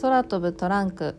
[0.00, 1.16] 空飛ぶトランク。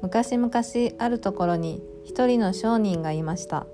[0.00, 0.50] 昔々
[0.98, 3.66] あるところに一人の商人がいました。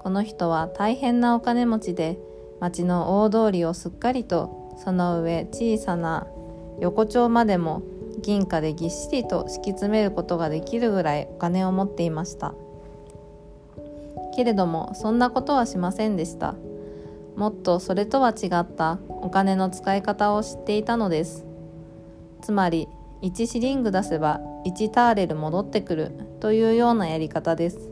[0.00, 2.18] この人は大変なお金持ちで
[2.60, 6.26] 町の大通りをすっかりとその上小さな
[6.78, 7.82] 横丁までも
[8.20, 12.54] 銀貨でぎっしりと敷き詰めることができるぐらいお金を持っていました。
[14.34, 16.54] けれどもそんなことはしませんでした。
[17.34, 21.46] もっとそれとは違ったお金の使い方を知っていたのです。
[22.42, 22.88] つまり
[23.22, 27.90] 1シリング出せば1ターレル戻ってくるというようなやり方です。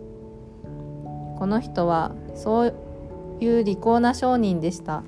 [1.38, 2.74] この人はそう
[3.40, 5.02] いう利口な商人でした。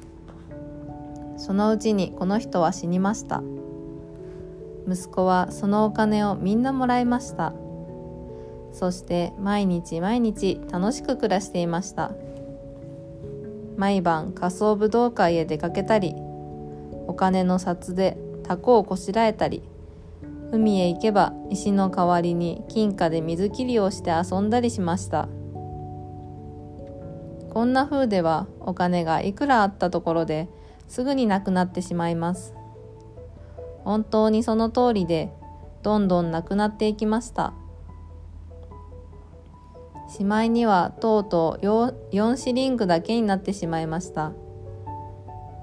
[1.37, 3.43] そのうちにこの人は死にました。
[4.89, 7.53] 息子はそのお金をみんなもらいました。
[8.73, 12.13] そして毎日毎日楽しく暮らしていました。
[13.77, 16.15] 毎晩仮想武道会へ出かけたり
[17.07, 19.63] お金の札でタコをこしらえたり
[20.53, 25.29] 海へ行けば石の代わりに金貨で水切りをして遊んだりしました。
[27.51, 30.49] こんな風ではお金がいくらあったところで
[30.89, 32.55] すぐになくなってしまいます。
[33.85, 35.33] 本当にその通りで
[35.83, 37.55] どんどんなくなっていきました。
[40.09, 41.67] しまいにはとうとう
[42.15, 44.33] 4, シリングだけになってしまいました。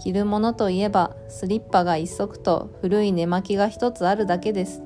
[0.04, 4.84] 着るものといえばスリッパが一足と古い寝巻きが一つあるだけです。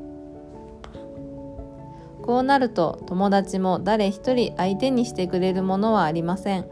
[2.21, 6.67] こうなると友達も誰一人相手にしてくれるものはありません。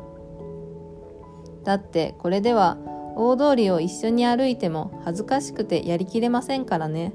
[1.63, 2.77] だってこれでは
[3.15, 7.13] 大通りを一緒に歩いても恥ずかしくてやりきれませんからね。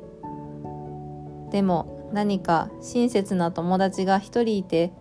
[1.53, 4.93] でも何か親切な友達が一人いて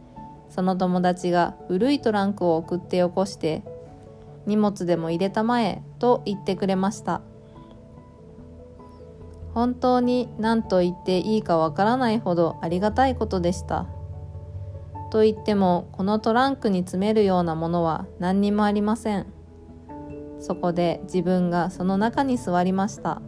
[0.48, 3.64] その友達が古いトランクを送ってよこして
[4.50, 7.22] 荷物でも入れたまえと言ってくれました。
[9.54, 13.86] 本当に何と言っていいかわからないほどありがたいことでした。
[15.12, 19.28] と言ってもこのトランクに詰めるようなものは何にもありません。
[20.40, 23.22] そこで自分がその中に座りました。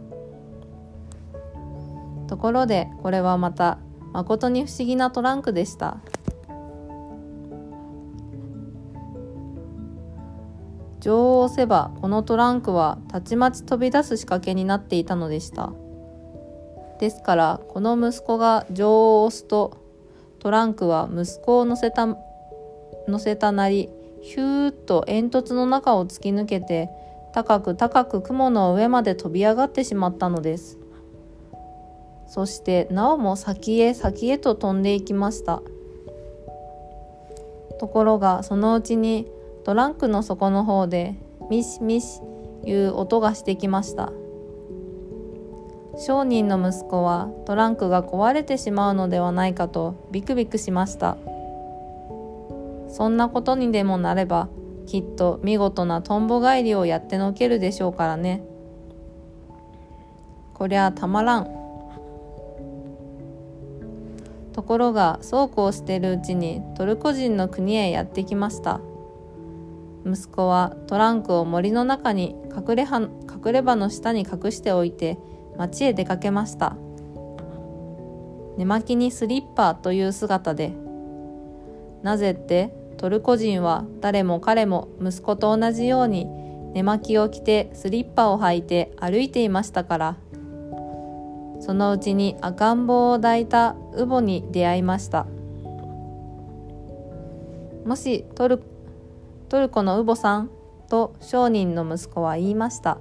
[2.26, 3.78] ところでこれはまた
[4.12, 5.98] 誠に不思議なトランクでした。
[11.02, 15.72] 女王を押せばこのトランクはたちまち飛び出す仕掛けになっていたのでした。
[17.00, 19.76] ですからこの息子が女王を押すと
[20.38, 22.06] トランクは息子を乗せた
[23.08, 23.88] 乗せたなり
[24.20, 26.88] ヒューッと煙突の中を突き抜けて
[27.34, 30.78] 高く高く雲の上まで飛び上がってしまったのです。
[32.28, 35.62] そしてなおも先へ先へと飛んでいきました。
[37.80, 39.26] ところがそのうちに
[39.64, 41.14] トランクの底の方で
[41.50, 42.20] ミシミシ
[42.64, 44.12] いう音がしてきました。
[45.98, 51.16] 商人の息子はトランクが壊れてしまうのではないかとビクビクしました。
[52.88, 54.48] そんなことにでもなれば
[54.86, 58.42] きっと見事なとんぼ返りをやってのけるでしょうからね。
[60.54, 61.44] こりゃたまらん。
[64.52, 68.80] ところがそうこうしてるうちにトルコ人の国へやってきました。
[70.06, 75.18] 息子はトランクを森の中に隠れは隠れ場の下に隠しておいて
[75.56, 76.76] 町へ出かけました。
[78.56, 80.74] 寝巻きにスリッパという姿で
[82.02, 86.26] なぜってトルコ人は誰も彼も息子と同じように
[86.74, 90.16] 寝巻きを着てスリッパを履いて歩いていましたから
[91.60, 95.26] そのうちに赤ん坊を抱いたウボに出会いました。
[97.84, 98.58] もしトル
[99.52, 100.50] トルコのウボさん
[100.88, 102.96] と商人の息子は言いました。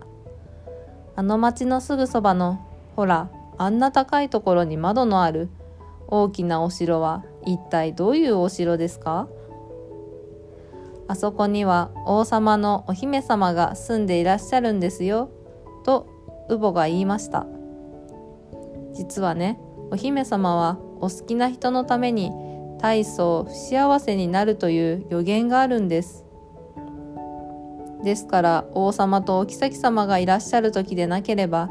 [1.15, 2.67] あの町のすぐそばの
[2.97, 5.49] ほらあんな高いところに窓のある
[6.07, 9.29] 大きなお城は一体どういうお城ですか？
[11.07, 15.31] あそこには王様のお姫様が住んでいらっしゃるんですよ
[15.85, 16.09] と
[16.49, 17.45] ウボが言いました。
[18.93, 19.57] 実はね
[19.89, 22.29] お姫様はお好きな人のために
[22.81, 26.20] 大層不幸せになるという予言があるんです。
[28.03, 31.69] ですから王様とお妃様がいらっしゃる時でなければ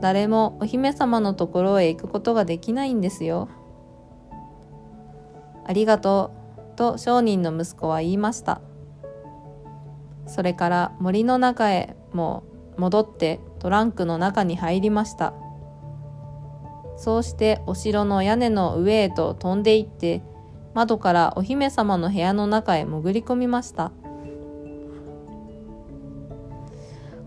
[0.00, 3.48] 誰もお姫様のところへ行くことができないんですよ。
[5.66, 6.32] ありがと
[6.74, 8.60] うと商人の息子は言いました。
[10.26, 12.44] それから森の中へも
[12.76, 15.34] 戻ってトランクの中に入りました。
[16.96, 20.22] そうしてお城の屋根の上へと飛んでいって
[20.74, 23.92] 窓からお姫様の部屋の中へ潜り込みました。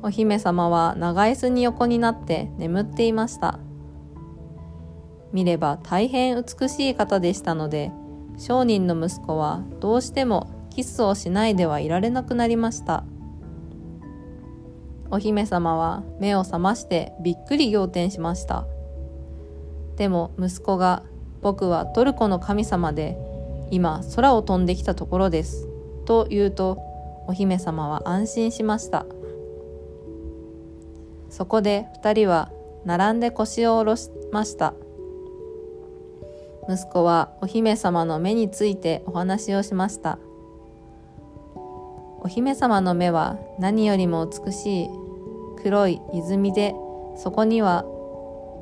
[0.03, 3.59] お姫様は長椅子に横になって眠っていました。
[5.31, 7.91] 見れば大変美しい方でしたので
[8.37, 13.05] 商人の息子はどうしてもキスをしないではいられなくなりました。
[15.09, 18.65] お姫様は目を覚ましてびっくり仰天しました。
[19.95, 21.03] でも息子が
[21.41, 23.17] 僕はトルコの神様で
[23.71, 25.67] 今空を飛んできたところです
[26.05, 26.79] と言うと
[27.27, 29.05] お姫様は安心しました。
[31.33, 32.51] そこで2人は
[32.85, 34.75] 並んで腰を下ろしました。
[36.69, 40.19] 息子はお姫様の目についてお話をしました。
[42.19, 44.89] お姫様の目は何よりも美しい
[45.63, 46.75] 黒い泉で
[47.15, 47.83] そこには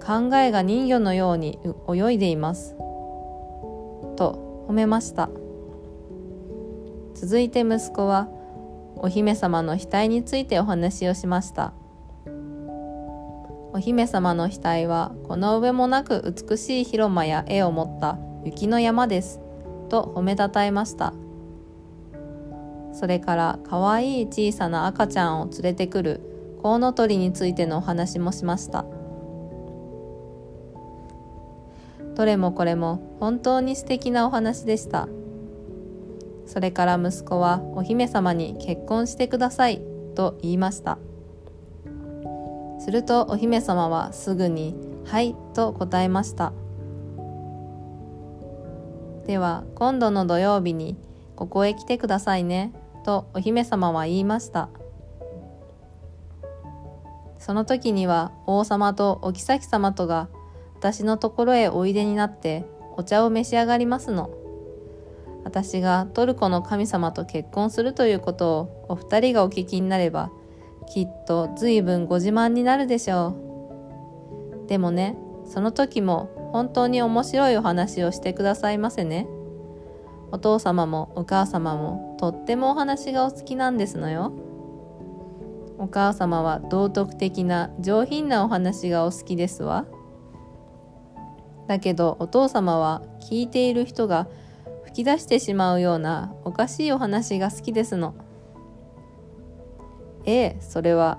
[0.01, 1.59] 考えが人魚のように
[1.93, 2.77] 泳いでいます。
[4.15, 5.29] と褒めました。
[7.15, 8.29] 続いて息子は
[8.95, 11.73] お姫様の額についてお話をしました。
[13.73, 19.39] お姫様の額はこの上もなく美しい広間や絵を持った雪の山です。
[19.89, 21.13] と褒めたたえました。
[22.93, 26.21] それからかわいい小さな赤ちゃんを連れてくる
[26.61, 28.85] コウノトリについてのお話もしました。
[32.15, 35.07] どれもこれも本当に素敵なお話でした。
[36.45, 39.81] それから息子はお姫様に結婚してください
[40.15, 40.97] と言いました。
[42.83, 44.75] するとお姫様はすぐに
[45.05, 46.51] 「はい」と答えました。
[49.27, 50.97] では今度の土曜日に
[51.35, 52.73] ここへ来てくださいね
[53.05, 54.69] とお姫様は言いました。
[57.37, 60.27] その時には王様とお妃様とが
[60.75, 62.65] 私のところへおいでになって
[62.97, 64.31] お茶を召し上がりますの。
[65.43, 70.31] 私がトルコの神様と結婚するということをお二人がお聞きになれば
[70.87, 73.35] きっと随分ご自慢になるでしょ
[74.65, 74.67] う。
[74.67, 79.27] でもねその時も本当に面白いお話をしてくださいませね。
[80.31, 84.31] お父様もお母様もとってもお話がお好きなんですのよ。
[85.77, 89.85] お母様は道徳的な上品なお話がお好きですわ。
[91.67, 94.27] だけどお父様は聞いている人が
[94.85, 98.13] 吹き出してしまうようなおかしいお話が好きですの。
[100.25, 101.17] ええそれは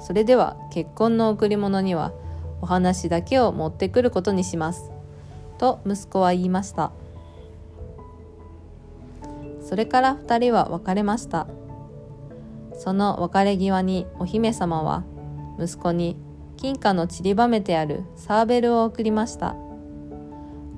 [0.00, 2.12] それでは結婚の贈り物には
[2.60, 4.90] お話だけを持ってくることにします。
[5.58, 6.92] と息子は言いました。
[9.60, 11.46] それから2人は別れました。
[12.76, 15.04] その別れ際にお姫様は
[15.58, 16.16] 息子に
[16.56, 19.56] 金貨の散りばめてあるサーベルを贈りました。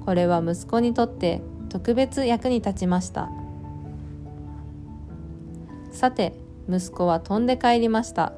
[0.05, 3.31] これは息子にとって特別役に立ちました。
[5.91, 8.33] さて息子は飛んで帰りました。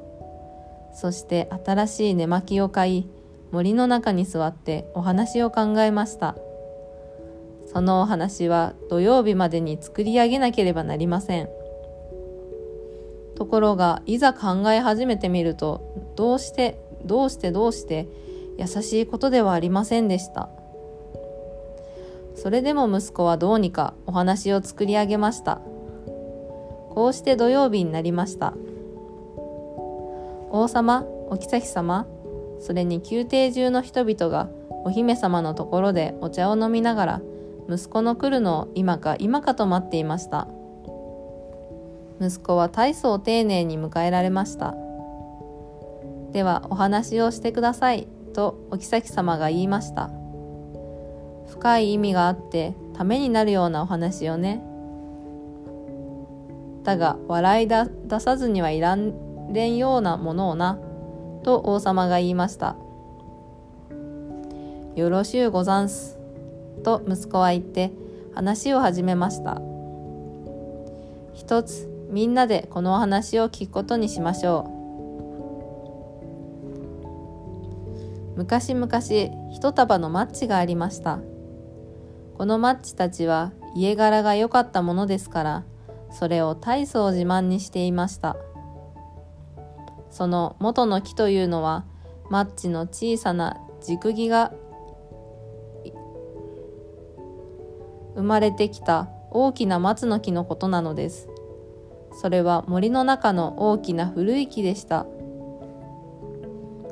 [0.92, 3.08] そして新しい寝巻きを買い
[3.52, 6.36] 森の中に座ってお話を考えました。
[7.66, 11.48] そのお話は土曜日までに作り上げなければなりません。
[13.36, 18.08] ところがいざ考え始めてみるとどうしてどうしてどうして
[18.58, 20.48] 優しいことではありませんでした。
[22.34, 25.60] それでも息子はどうにかお話を作り上げました。
[26.98, 28.54] こうして土曜日になりました。
[30.50, 32.08] 王様お妃様
[32.58, 34.48] それに宮廷中の人々が
[34.82, 37.22] お姫様のところでお茶を飲みながら
[37.68, 40.48] 息子の来るのを今か今かと待っていました。
[42.20, 44.74] 息子は大層丁寧に迎えられました。
[46.32, 50.10] ではお話をしてくださいとお妃様が言いました。
[51.46, 54.67] 深い意味があってためになるようなお話をね。
[56.88, 57.84] だが笑い出
[58.18, 60.78] さずにはいらんれんようなものをな」
[61.44, 62.76] と王様が言いました
[64.96, 66.18] 「よろしゅうござんす」
[66.82, 67.92] と息子は言って
[68.32, 69.60] 話を始めました。
[71.34, 74.64] 一つみんなでこのお話を聞くことにしましょ
[78.34, 78.38] う。
[78.38, 78.88] 昔々
[79.52, 81.18] 一束のマッチがありました。
[82.38, 85.64] このマッチたちは家柄が良かったものですから
[86.10, 88.36] それを大層自慢にしていました。
[90.10, 91.84] その元の木というのは
[92.30, 94.52] マッチの小さな軸木が
[98.14, 101.28] 生まれてきた大きな松の木のことなのです。
[102.12, 105.06] それは森の中の大きな古い木でした。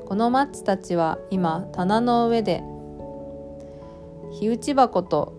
[0.07, 2.63] このマッチたちは今棚の上で
[4.39, 5.35] 火打ち箱と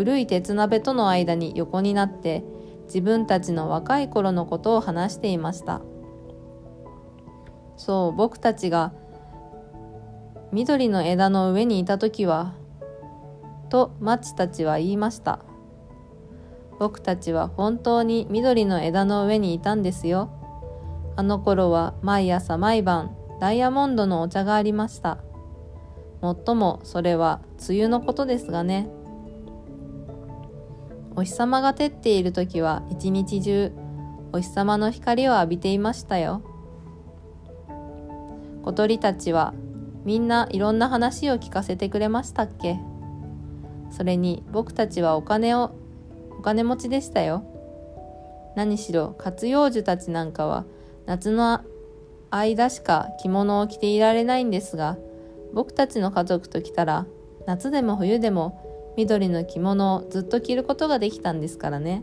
[0.00, 2.42] 古い鉄鍋との間に横になって
[2.86, 5.82] 自分たちの若い頃のことを話していました。
[7.76, 8.94] そう僕たちが
[10.52, 12.54] 緑の枝の上にいた時は
[13.68, 15.40] とマッチたちは言いました。
[16.78, 20.30] 僕たちは本当に緑の枝の上にいたんですよ。
[21.16, 25.18] あの頃は毎朝毎晩ダイヤモンドのお茶がありました。
[26.22, 28.88] もっともそれは梅雨のことですがね。
[31.16, 33.72] お日様が照っている時は一日中
[34.32, 36.42] お日様の光を浴びていましたよ。
[38.62, 39.54] 小鳥たちは
[40.04, 42.78] みんないろんな話を聞かせてくれましたっけ？
[43.90, 45.72] それに僕たちはお金を
[46.38, 47.44] お金持ちでしたよ。
[48.56, 50.64] 何しろ活用樹たちなんかは
[51.06, 51.60] 夏の
[52.30, 54.96] 間しか着物を着ていられないんですが
[55.52, 57.06] 僕たちの家族と来たら
[57.46, 62.02] 夏でも冬でも緑の着物をずっと着ることができたんですからね。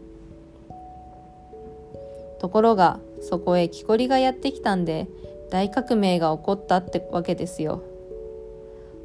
[2.40, 5.08] ところがそこへ木こりがやってきたんで
[5.50, 7.84] 大革命が起こったってわけですよ。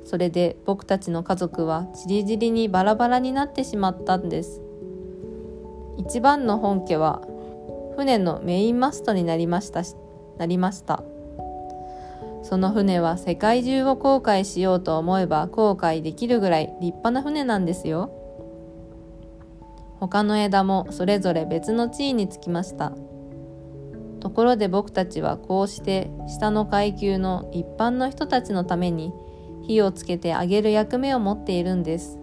[0.05, 4.61] それで僕たちの家族はちりぢりにバラバラになってしまったんです。
[5.99, 7.23] 一番の本家は
[7.97, 9.83] 船のメインマストになりました
[10.39, 11.03] なりました。
[12.43, 18.11] その船は世界中を航海しようと思えば航海できるぐらい立派な船なんですよ。
[20.01, 22.93] 他の枝もそれぞれ別の地位につきました。
[24.19, 29.13] ところで僕たちはこうして下の階級の一般の人たちのために
[29.63, 32.19] 火をつけてあげる役目を持っているんです。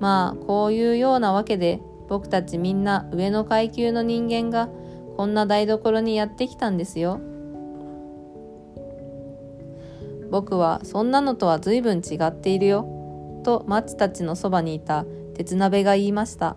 [0.00, 4.68] まあこういうようなわけで僕たちみんな上の階級の人間が
[5.16, 7.20] こんな台所にやってきたんですよ。
[10.30, 12.86] 僕はそんなのとは随分違っているよ
[13.44, 15.04] とマッチたちのそばにいた
[15.34, 16.56] 鉄鍋が言いました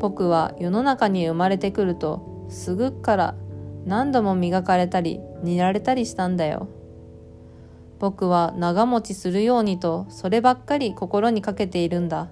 [0.00, 3.34] 僕は世の中に生まれてくるとすぐっから
[3.84, 6.68] 何度も磨かれたり煮られたりしたんだよ
[7.98, 12.28] 僕は長持ちするようにとそればっかり心にかけているんだ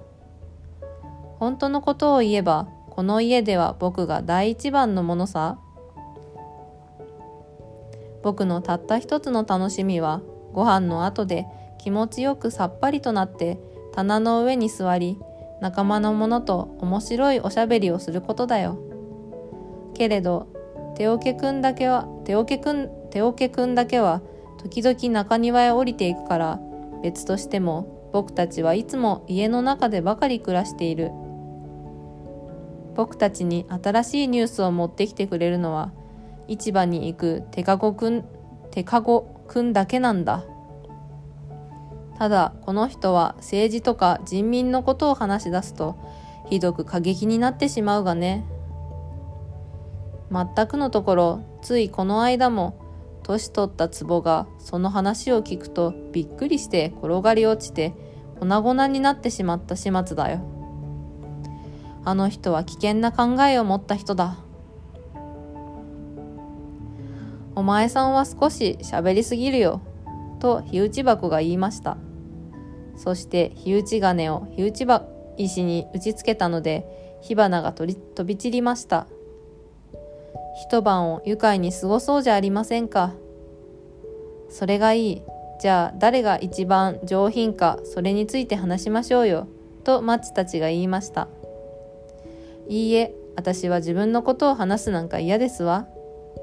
[1.39, 5.59] 本当のことを言えばこの家では僕が第一番のものさ
[8.23, 11.47] 僕のたった一つの楽しみはご飯の後で
[11.79, 13.59] 気持ちよくさっぱりとなって
[13.93, 15.19] 棚の上に座り
[15.61, 18.79] 仲間の者と面白いおしゃべりをすることだよ。
[19.95, 20.49] けれど
[20.97, 24.23] 手桶くんだけは手桶くん手桶くんだけは
[24.59, 26.61] 時々中庭へ降りていくから
[27.03, 31.11] 別としても僕たちはいつも家の中でばかり暮らしている。
[32.95, 35.93] 僕たちに新しいニュースを持ってきてくれるのは
[36.49, 38.25] 市場に行く手かごくん
[38.71, 40.45] 手かごくんだけなんだ
[42.19, 45.97] ただこの人は政治とか人民のことを話し出すと
[46.49, 48.45] ひどく過激になってしまうがね
[50.31, 52.79] 全くのところついこの間も
[53.23, 57.95] 年取った壺がその話を聞くとびっくりして転がり落ちて
[58.39, 60.41] 粉々になってしまった始末だよ。
[62.05, 64.39] あの人は危険な考えを持った人だ。
[67.55, 69.81] お前さんは少し喋りすぎるよ。
[70.41, 71.97] と火打ち箱が言いました。
[72.97, 74.87] そして火打ち金を火打ち
[75.37, 77.87] 石に打ちつけたので火花が飛
[78.25, 79.07] び散りました。
[80.67, 83.13] 一晩を愉快に過ごそうじゃありませんか。
[84.49, 85.23] それがいい。
[85.61, 89.47] じゃあ誰が一番上品かそれについて話しましょうよ。
[89.85, 91.29] とマッチたちが言いました。
[92.69, 95.87] いいえ、私は自分のことを話すなんか嫌ですわ。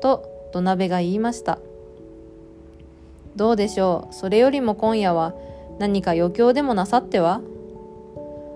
[0.01, 1.59] と土鍋が言いました。
[3.35, 4.13] どうでしょう？
[4.13, 5.33] それよりも今夜は
[5.79, 7.41] 何か余興でもなさっては？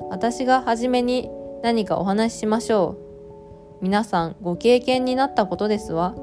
[0.09, 1.29] 私が初めに
[1.63, 2.97] 何かお話ししましょ
[3.81, 3.83] う。
[3.83, 6.15] 皆さんご経験になったことですわ。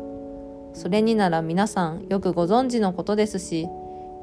[0.74, 3.68] それになら皆さんよくご存知のことですし、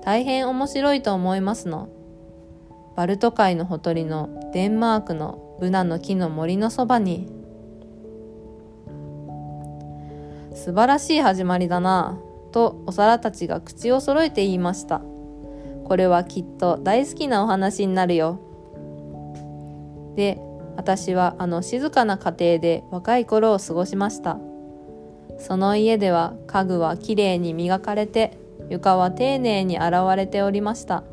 [0.04, 1.90] 大変面白いと思いますの。
[2.96, 7.30] バルト海のほとりのデンマークのブナの木の森のそばに、
[10.66, 15.02] 素晴らしい始まりだなぁ、とお皿たちが口を揃えて言いました。
[15.86, 18.40] これはきっと大好きなお話になるよ。
[20.16, 20.42] で、
[20.78, 24.38] 私はあの静かな家庭で若い頃を過ごしました
[25.40, 28.38] その家では家具はきれいに磨かれて
[28.70, 31.04] 床は丁寧に洗われておりました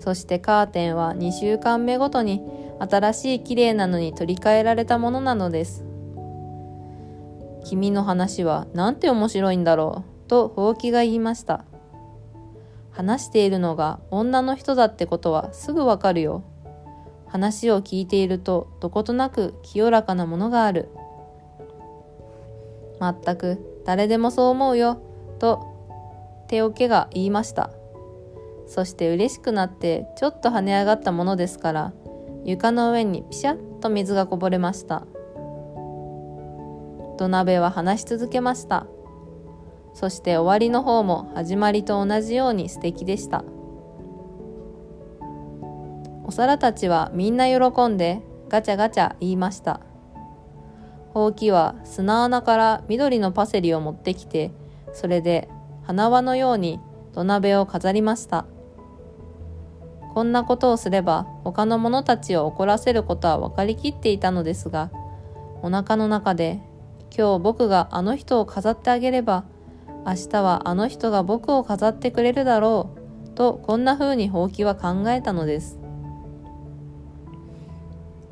[0.00, 2.40] そしてカーテンは2週間目ごとに
[2.78, 5.84] 新しいきれいなのに取り替えられたものなのです
[7.68, 11.66] 君の話はなんて面白いんだろうとほうきが言いました。
[12.90, 16.44] 話しているのが女の人だってことはすぐわかるよ。
[17.26, 20.88] 話を聞いているとどことなく清らかなものがある。
[23.00, 25.02] まったく誰でもそう思うよ、
[25.38, 25.60] と
[26.48, 27.70] 手桶が言いました。
[28.66, 31.92] そして嬉しくなってちょっと跳ね上がったものですから
[32.44, 35.06] 床の上にピシャッと水がこぼれました。
[37.18, 38.86] 土鍋は話し続けました。
[39.92, 43.44] そして終わりの方も始まりと同じように素敵でした。
[46.24, 49.80] お皿たちはみんな喜んでガチャガチャ言いました。
[51.12, 54.52] ほうきは砂穴から緑のパセリを持ってきて
[54.92, 55.48] それで
[55.82, 56.78] 花輪のように
[57.12, 58.46] 土鍋を飾りました。
[60.14, 64.90] こんなことをすれば他の者たちを怒らせることは分かりきっていたのですが
[65.62, 66.60] お腹の中で
[67.18, 69.44] 今日僕があの人を飾ってあげれば
[70.06, 72.94] 明日はあの人が僕を飾ってくれるだろ
[73.26, 75.80] うとこんな風にほうきは考えたのです。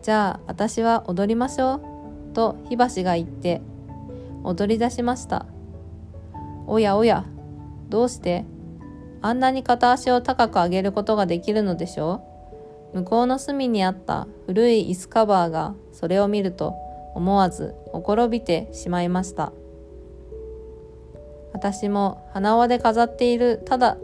[0.02, 1.80] じゃあ私は踊りましょ
[2.30, 3.60] うと火箸が言って
[4.44, 5.46] 踊り出しました。
[6.68, 7.24] おやおや
[7.88, 8.44] どうして
[9.20, 12.22] あんなに片足を高く上げることができるのでしょ
[12.94, 12.98] う？
[12.98, 16.76] 向こうの隅にあった古い椅子カバーがそれを見ると
[17.16, 19.52] 思わずほころびてしまいました。
[21.54, 23.96] 私も花輪で飾っているただ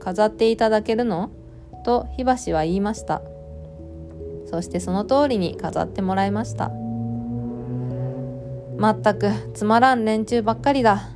[0.00, 1.30] 飾っていただけるの？
[1.84, 3.22] と火箸は言いました。
[4.50, 6.72] そしてその通りに飾ってもらいました。
[8.76, 11.08] まったくつまらん連中ばっかりだ。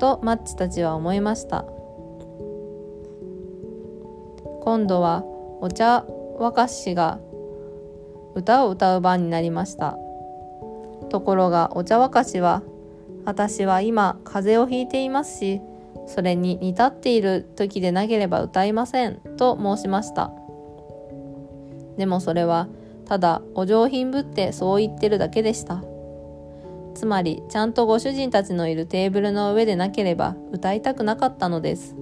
[0.00, 1.64] とマッチたちは思いました。
[4.62, 5.22] 今度は
[5.60, 6.04] お茶
[6.40, 7.20] 沸かしが
[8.34, 9.96] 歌を歌う番になりました。
[11.14, 12.64] ところがお茶沸かしは
[13.24, 15.60] 私は今風邪をひいていますし
[16.08, 20.32] それに似立っている時でなければ歌いませんと申しました。
[21.96, 22.66] でもそれは
[23.04, 25.84] ただお上品ぶってそう言ってるだけでした。
[26.96, 31.94] つまりちゃんとご主人たちのいるテーブルの上でなければ歌いたくなかったのです。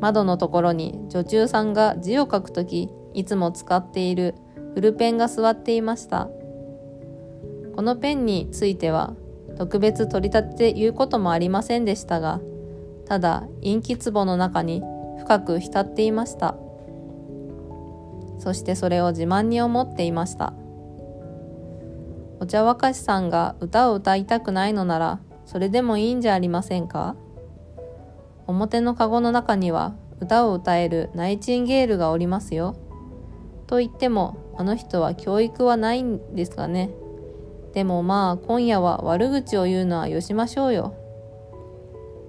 [0.00, 4.34] 窓のところに女中さんが字を書くときいつも使っている
[4.72, 6.30] フルペンが座っていました。
[7.74, 9.14] このペンについては
[9.56, 12.40] 特別取り立てて言うこともありませんでしたが
[13.06, 14.82] ただ陰気壺の中に
[15.20, 16.56] 深く浸っていました
[18.38, 20.52] そしてそれを自慢に思っていました
[22.40, 27.14] お茶沸かしさんが歌を歌いたくないのならそれでもいいんじゃありませんか？
[28.46, 32.76] 表の籠の中には歌を歌えるナイチンゲールがおりますよ。
[33.66, 36.90] と言ってもあの人は教育はないんですかね？
[37.72, 40.94] でもまあ今夜は悪口を言うのはよしましょうよ。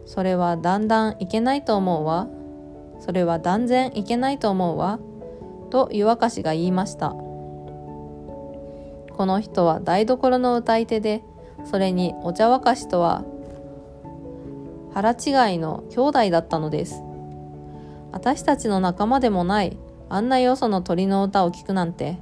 [0.06, 2.28] それはだんだんいけないと思うわ。
[3.00, 5.00] それは断然いけないと思うわ。
[5.70, 7.10] と湯沸かしが言いました。
[7.10, 7.20] こ
[9.26, 11.24] の人は台所の歌い手で、
[11.66, 13.24] それにお茶沸かしとは
[14.94, 17.02] 腹違いの兄弟だったのです。
[18.12, 19.78] 私たちの仲間でもない
[20.10, 22.20] あんなよその鳥の歌を聞くなんて、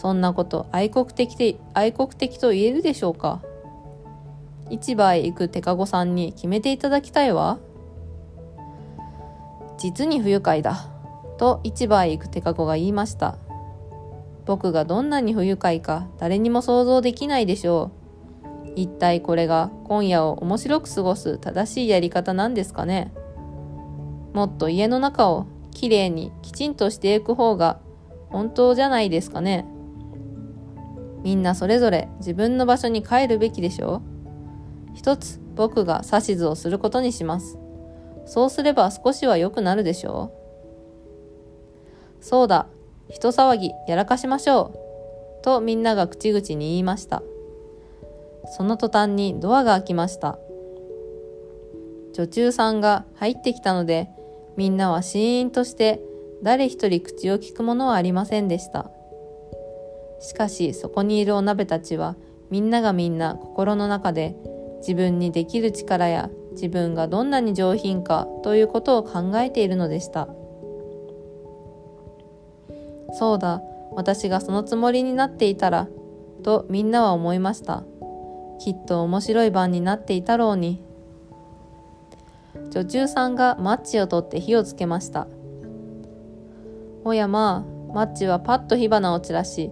[0.00, 3.42] そんなこと愛国的で愛国的と言えるでしょうか？
[4.70, 7.58] 市場へ行く手籠さんに決めていただきたいわ。
[9.76, 10.88] 実に不愉快だ。
[11.36, 13.36] と市場へ行く手籠が言いました。
[14.46, 17.90] 僕がどんなに不愉快か誰にも想像できないでしょ
[18.64, 18.72] う。
[18.76, 23.12] 一体これが今夜を面白く過ごす正しいやり方なんですかね？
[24.32, 27.80] もっと家の中をきれいにきちんとしていく方が
[28.30, 29.66] 本当じゃないですかね？
[31.22, 34.02] みんなそれぞれ自分の場所に帰るべきでしょう。
[34.94, 37.58] 一つ僕が指図をすることにします。
[38.26, 40.32] そうすれば少しは良くなるでしょ
[42.20, 42.24] う。
[42.24, 42.66] そうだ
[43.08, 44.72] 人騒ぎやらかしましょ
[45.40, 45.42] う。
[45.42, 47.22] とみんなが口々に言いました。
[48.56, 50.38] その途端にドアが開きました。
[52.12, 54.10] 女中さんが入ってきたので、
[54.56, 56.00] みんなはシーンとして
[56.42, 58.90] 誰一人口を聞くものはありませんでした。
[60.20, 62.16] しかしそこにいるお鍋たちは
[62.50, 64.36] みんながみんな心の中で
[64.80, 70.28] 自分にできる力や自分がどんなに上品かということを考えているのでした。
[73.12, 73.60] そうだ、
[73.92, 75.88] 私がそのつもりになっていたら、
[76.42, 77.84] とみんなは思いました。
[78.60, 80.84] きっと面白い晩になっていたろうに
[82.70, 85.26] 女中さんがマッチを取って火をつけました
[87.04, 89.70] おやまあマッチはパッと火花を散らし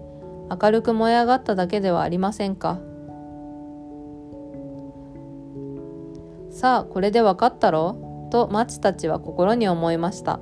[0.51, 2.79] 明るく燃え上がっただけではありませんか？
[6.51, 8.29] さあこれで分かったろ？
[8.31, 10.41] とマチたちは心に思いました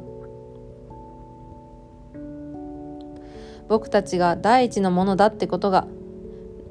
[3.69, 5.87] 僕たちが第一のものだってことが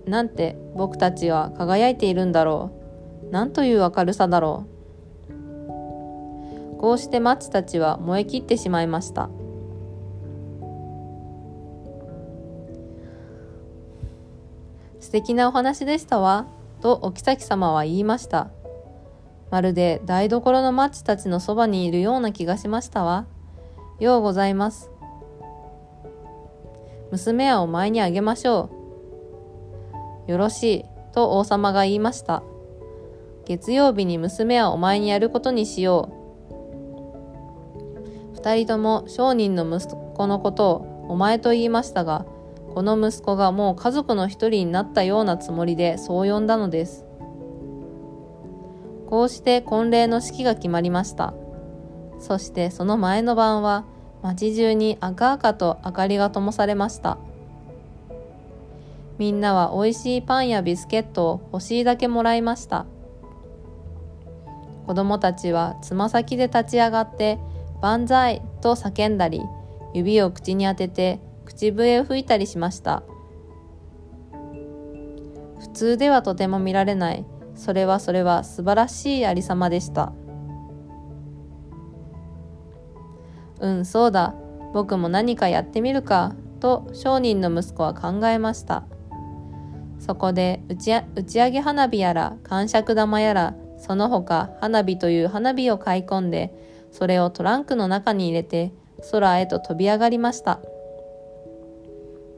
[0.06, 2.72] なんて僕たちは輝いているんだろ
[3.30, 3.32] う？
[3.32, 4.66] なんという明るさだろ
[5.30, 6.78] う？
[6.78, 9.30] こうしてマチたちは燃え切ってしまいました
[15.06, 16.48] 素敵なお話でしたわ
[16.82, 18.50] とお妃様は言いました。
[19.52, 23.28] まるで台所のマッチたちのそばにいるような気がしましたわ。
[24.00, 24.90] ようございます。
[27.12, 28.72] 娘はお前にあげましょ
[30.28, 30.32] う。
[30.32, 32.42] よろしいと王様が言いました。
[33.46, 36.10] 月曜日に娘はお前にやることにしよ
[38.34, 38.34] う。
[38.34, 42.26] 二人とも商人の息子のことをお前と言いましたが
[42.76, 47.06] この息子がもう家族の一人になったようなつもりでそう呼んだのです。
[49.08, 51.34] こうして婚礼の式が決まりました。
[52.20, 53.86] そしてその前の晩は
[54.22, 57.18] 街中に赤々と明かりが灯されました。
[59.18, 62.86] みんなは美味しいパンやビスケットを欲しいだけもらいました。
[64.86, 67.40] 子供たちはつま先で立ち上がって
[67.82, 69.42] 「万歳!」と叫んだり
[69.94, 71.22] 指を口に当てて
[71.56, 73.04] 口笛を吹いたりしました。
[75.60, 77.26] 普通ではとても見られない。
[77.56, 80.12] それはそれは素晴らしいありさまでした。
[83.62, 84.36] うんそうだ。
[84.74, 86.36] 僕も何かやってみるか。
[86.60, 88.84] と商人の息子は考えました。
[90.00, 96.54] そこで打ち打ち上げ花火やら感触玉やらその他花火という花火を買い込んで
[96.92, 98.74] それをトランクの中に入れて
[99.12, 100.60] 空へと飛び上がりました。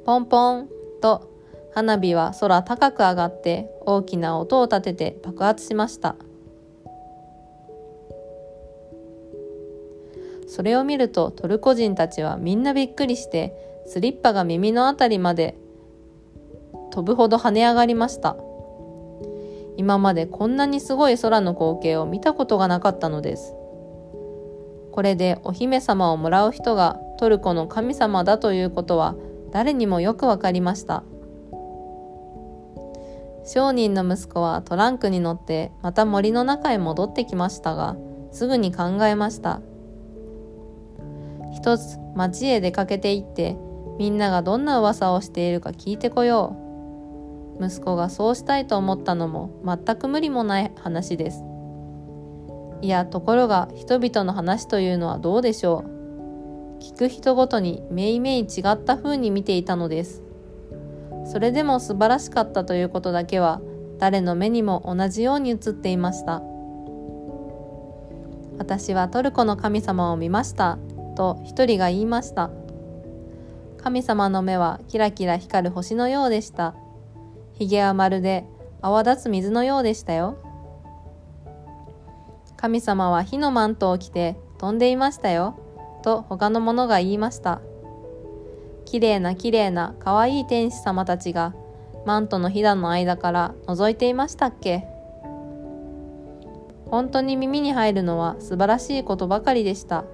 [0.08, 0.70] ポンポン
[1.02, 1.30] と
[1.76, 6.16] 花火は空高く上がって大きな音を立てて爆発しました。
[10.48, 13.54] それを見るとトルコ人たちはみんなびっくりして
[13.86, 15.58] スリッパが耳のあたりまで
[16.92, 18.38] 飛ぶほど跳ね上がりました。
[19.76, 23.54] 今までこんなにすごい空の光景を見たことがなかったのです。
[24.94, 29.16] これでお姫様をもらう人がトルコの神様だということは
[29.52, 31.04] 誰にもよくわかりました。
[33.46, 37.96] 商人の息子はトランクに乗ってまた森の中へ戻ってきましたが
[38.32, 39.62] すぐに考えました。
[41.56, 43.58] 一つ町へ出かけて行って
[43.98, 46.58] みんながどんな噂をしているか聞いてこよ
[47.60, 47.66] う。
[47.66, 51.44] 息子がそうしたいと思ったのも全く無理もない話です。
[52.82, 55.97] いやところが人々の話というのはどうでしょう。
[56.80, 60.22] 聞く人ごとにめいめい違った風に見ていたのです
[61.26, 63.62] それでも素晴らしかったということだけは
[64.00, 66.42] 誰の目にも同じように映っていました
[68.58, 70.78] 私はトルコの神様を見ました
[71.16, 72.50] と一人が言いました
[73.78, 76.76] 神様の目はキラキラ光る星のようでした
[77.54, 78.46] ひげはまるで
[78.82, 80.38] 泡立つ水のようでしたよ。
[82.56, 85.60] 神様は火のマントを着て飛んでいましたよ。
[86.08, 87.60] と他の者が言いました。
[88.86, 91.54] きれいなきれいなかわいい天使様たちが
[92.06, 94.88] マントのひだの間から覗いていましたっけ？
[96.90, 100.06] 本当に耳に入るのは素晴らしいことばかりでした。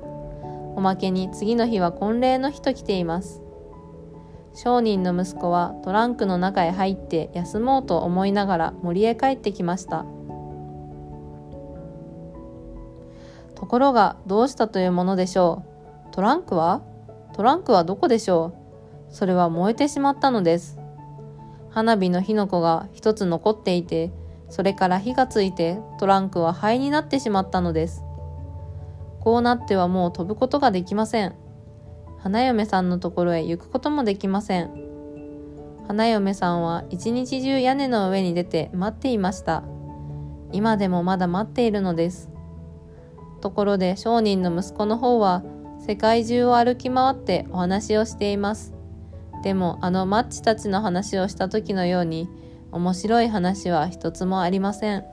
[0.75, 3.43] おまけに次の日は婚礼の日と来ています。
[4.55, 10.05] 商人の息子はトランクの中へ入って休もうと思いながら森へ帰ってきました
[13.53, 15.72] ところがどうしたというものでしょう
[16.13, 16.83] トランクは？
[17.33, 18.53] トランクはどこでしょ
[19.09, 19.11] う？
[19.11, 20.77] それは燃えてしまったのです。
[21.71, 24.11] 花火の火の粉が一つ残っていて
[24.47, 28.03] それから火がついてトランクは灰になってしまったのです。
[29.21, 31.33] こうなってはもう飛ぶことができません。
[32.19, 34.69] 花嫁さんのところへ行くこともできません。
[35.87, 39.63] 花嫁さんは一日中屋根の上に出て待っていました。
[40.51, 42.29] 今でもまだ待っているのです。
[43.41, 45.43] ところで商人の息子の方は
[45.85, 48.73] 世界中を歩き回ってお話をしています
[49.43, 52.29] でもあのマッチたちの話をした時のように
[52.71, 55.12] 面白い話は一つもありません。